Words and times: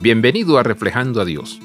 Bienvenido 0.00 0.58
a 0.58 0.62
Reflejando 0.62 1.20
a 1.20 1.24
Dios. 1.24 1.58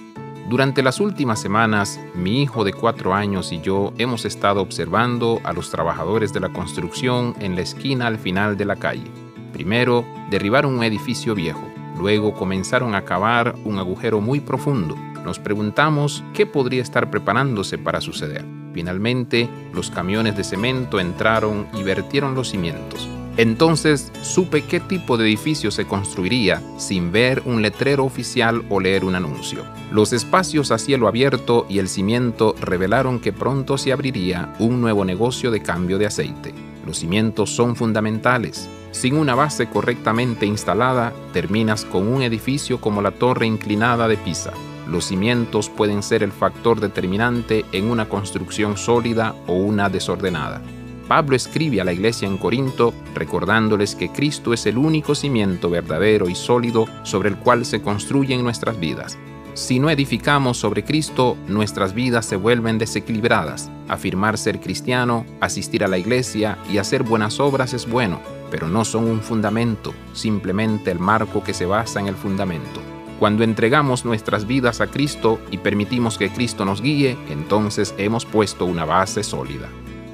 Durante 0.50 0.82
las 0.82 1.00
últimas 1.00 1.40
semanas, 1.40 2.00
mi 2.16 2.42
hijo 2.42 2.64
de 2.64 2.74
cuatro 2.74 3.14
años 3.14 3.52
y 3.52 3.62
yo 3.62 3.94
hemos 4.00 4.26
estado 4.26 4.60
observando 4.60 5.40
a 5.44 5.54
los 5.54 5.70
trabajadores 5.70 6.34
de 6.34 6.40
la 6.40 6.50
construcción 6.50 7.36
en 7.40 7.54
la 7.54 7.62
esquina 7.62 8.08
al 8.08 8.18
final 8.18 8.58
de 8.58 8.66
la 8.66 8.78
calle. 8.78 9.12
Primero, 9.52 10.04
derribaron 10.32 10.74
un 10.74 10.84
edificio 10.84 11.36
viejo. 11.36 11.62
Luego 12.00 12.34
comenzaron 12.34 12.96
a 12.96 13.06
cavar 13.06 13.54
un 13.66 13.78
agujero 13.78 14.20
muy 14.20 14.40
profundo. 14.40 14.96
Nos 15.24 15.38
preguntamos 15.38 16.24
qué 16.34 16.48
podría 16.48 16.82
estar 16.82 17.12
preparándose 17.12 17.78
para 17.78 18.02
suceder. 18.02 18.44
Finalmente, 18.74 19.48
los 19.76 19.92
camiones 19.92 20.36
de 20.36 20.44
cemento 20.44 21.00
entraron 21.00 21.68
y 21.72 21.84
vertieron 21.84 22.34
los 22.34 22.50
cimientos. 22.50 23.08
Entonces 23.36 24.12
supe 24.22 24.62
qué 24.62 24.80
tipo 24.80 25.18
de 25.18 25.26
edificio 25.26 25.72
se 25.72 25.86
construiría 25.86 26.62
sin 26.78 27.12
ver 27.12 27.42
un 27.46 27.64
letrero 27.64 28.06
oficial 28.06 28.64
o 28.70 28.80
leer 28.80 29.04
un 29.04 29.16
anuncio. 29.16 29.64
Los 29.92 30.14
espacios 30.14 30.72
a 30.72 30.78
cielo 30.78 31.08
abierto 31.08 31.66
y 31.68 31.80
el 31.80 31.88
cimiento 31.90 32.56
revelaron 32.62 33.20
que 33.20 33.34
pronto 33.34 33.80
se 33.80 33.92
abriría 33.92 34.54
un 34.60 34.82
nuevo 34.82 35.04
negocio 35.04 35.50
de 35.50 35.64
cambio 35.64 35.98
de 35.98 36.06
aceite. 36.06 36.54
Los 36.86 37.00
cimientos 37.00 37.50
son 37.50 37.76
fundamentales. 37.76 38.70
Sin 38.92 39.18
una 39.18 39.34
base 39.34 39.68
correctamente 39.68 40.46
instalada, 40.46 41.12
terminas 41.32 41.86
con 41.86 42.08
un 42.08 42.22
edificio 42.22 42.80
como 42.80 43.02
la 43.02 43.12
torre 43.12 43.48
inclinada 43.48 44.08
de 44.08 44.18
Pisa. 44.18 44.54
Los 44.88 45.06
cimientos 45.06 45.70
pueden 45.70 46.04
ser 46.04 46.22
el 46.22 46.32
factor 46.32 46.80
determinante 46.80 47.66
en 47.72 47.90
una 47.90 48.08
construcción 48.08 48.78
sólida 48.78 49.34
o 49.48 49.54
una 49.54 49.90
desordenada. 49.90 50.62
Pablo 51.08 51.36
escribe 51.36 51.82
a 51.82 51.84
la 51.84 51.94
iglesia 51.94 52.28
en 52.28 52.38
Corinto 52.38 52.94
recordándoles 53.14 53.96
que 53.96 54.10
Cristo 54.10 54.54
es 54.54 54.66
el 54.66 54.78
único 54.78 55.16
cimiento 55.16 55.70
verdadero 55.70 56.30
y 56.30 56.36
sólido 56.36 56.86
sobre 57.04 57.30
el 57.30 57.38
cual 57.38 57.66
se 57.66 57.82
construyen 57.82 58.44
nuestras 58.44 58.80
vidas. 58.80 59.18
Si 59.54 59.80
no 59.80 59.90
edificamos 59.92 60.58
sobre 60.58 60.84
Cristo, 60.84 61.38
nuestras 61.48 61.94
vidas 61.94 62.26
se 62.26 62.38
vuelven 62.38 62.80
desequilibradas. 62.80 63.70
Afirmar 63.88 64.38
ser 64.38 64.60
cristiano, 64.60 65.26
asistir 65.42 65.84
a 65.84 65.88
la 65.88 66.00
iglesia 66.00 66.58
y 66.72 66.80
hacer 66.80 67.04
buenas 67.04 67.40
obras 67.40 67.74
es 67.74 67.88
bueno, 67.88 68.20
pero 68.50 68.68
no 68.68 68.84
son 68.84 69.04
un 69.04 69.22
fundamento, 69.22 69.94
simplemente 70.14 70.90
el 70.90 70.98
marco 70.98 71.44
que 71.44 71.54
se 71.54 71.68
basa 71.68 72.00
en 72.00 72.08
el 72.08 72.16
fundamento. 72.16 72.82
Cuando 73.20 73.44
entregamos 73.44 74.06
nuestras 74.06 74.48
vidas 74.48 74.82
a 74.82 74.88
Cristo 74.88 75.40
y 75.52 75.60
permitimos 75.60 76.18
que 76.18 76.32
Cristo 76.32 76.66
nos 76.66 76.82
guíe, 76.82 77.16
entonces 77.30 77.94
hemos 78.00 78.26
puesto 78.26 78.66
una 78.66 78.86
base 78.86 79.24
sólida. 79.24 79.70